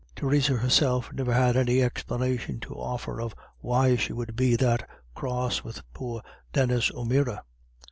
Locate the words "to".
2.61-2.73